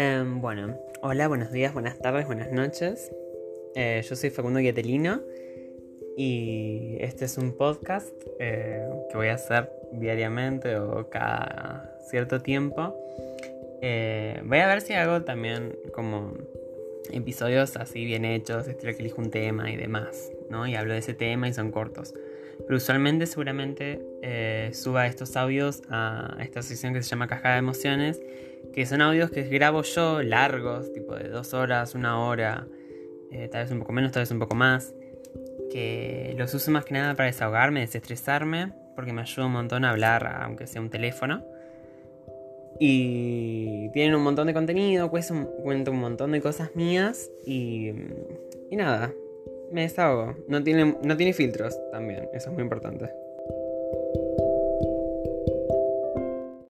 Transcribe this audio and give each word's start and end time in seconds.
Em, 0.00 0.40
bueno, 0.40 0.78
hola, 1.02 1.26
buenos 1.26 1.50
días, 1.50 1.74
buenas 1.74 1.98
tardes, 1.98 2.24
buenas 2.24 2.52
noches. 2.52 3.10
Eh, 3.74 4.00
yo 4.08 4.14
soy 4.14 4.30
Facundo 4.30 4.60
Guietelino 4.60 5.22
y 6.16 6.98
este 7.00 7.24
es 7.24 7.36
un 7.36 7.56
podcast 7.56 8.14
eh, 8.38 8.88
que 9.10 9.16
voy 9.16 9.26
a 9.26 9.34
hacer 9.34 9.72
diariamente 9.90 10.76
o 10.76 11.10
cada 11.10 11.98
cierto 12.08 12.40
tiempo. 12.40 12.96
Eh, 13.82 14.40
voy 14.44 14.58
a 14.58 14.68
ver 14.68 14.82
si 14.82 14.94
hago 14.94 15.22
también 15.22 15.76
como 15.92 16.32
episodios 17.10 17.76
así 17.76 18.04
bien 18.04 18.24
hechos, 18.24 18.68
estilo 18.68 18.92
que 18.92 19.00
elijo 19.00 19.20
un 19.20 19.32
tema 19.32 19.68
y 19.72 19.76
demás, 19.76 20.30
¿no? 20.48 20.68
Y 20.68 20.76
hablo 20.76 20.92
de 20.92 21.00
ese 21.00 21.14
tema 21.14 21.48
y 21.48 21.52
son 21.52 21.72
cortos. 21.72 22.14
Pero 22.60 22.76
usualmente 22.76 23.26
seguramente 23.26 24.00
suba 24.74 25.08
estos 25.08 25.36
audios 25.36 25.82
a 25.90 26.36
esta 26.40 26.62
sección 26.62 26.94
que 26.94 27.02
se 27.02 27.08
llama 27.08 27.26
Caja 27.26 27.54
de 27.54 27.58
Emociones 27.58 28.20
que 28.72 28.86
son 28.86 29.00
audios 29.00 29.30
que 29.30 29.42
grabo 29.44 29.82
yo 29.82 30.22
largos, 30.22 30.92
tipo 30.92 31.14
de 31.14 31.28
dos 31.28 31.54
horas, 31.54 31.94
una 31.94 32.20
hora, 32.20 32.66
eh, 33.30 33.48
tal 33.48 33.64
vez 33.64 33.72
un 33.72 33.80
poco 33.80 33.92
menos, 33.92 34.12
tal 34.12 34.22
vez 34.22 34.30
un 34.30 34.38
poco 34.38 34.54
más, 34.54 34.94
que 35.70 36.34
los 36.38 36.52
uso 36.54 36.70
más 36.70 36.84
que 36.84 36.94
nada 36.94 37.14
para 37.14 37.26
desahogarme, 37.26 37.80
desestresarme, 37.80 38.72
porque 38.94 39.12
me 39.12 39.22
ayuda 39.22 39.46
un 39.46 39.52
montón 39.52 39.84
a 39.84 39.90
hablar, 39.90 40.26
aunque 40.42 40.66
sea 40.66 40.80
un 40.80 40.90
teléfono. 40.90 41.44
Y 42.80 43.90
tienen 43.90 44.14
un 44.14 44.22
montón 44.22 44.46
de 44.46 44.54
contenido, 44.54 45.10
cuento 45.10 45.90
un 45.90 45.98
montón 45.98 46.32
de 46.32 46.40
cosas 46.40 46.74
mías 46.76 47.30
y, 47.44 47.92
y 48.70 48.76
nada, 48.76 49.12
me 49.72 49.82
desahogo. 49.82 50.36
No 50.46 50.62
tiene, 50.62 50.96
no 51.02 51.16
tiene 51.16 51.32
filtros 51.32 51.76
también, 51.90 52.28
eso 52.32 52.50
es 52.50 52.54
muy 52.54 52.62
importante. 52.62 53.10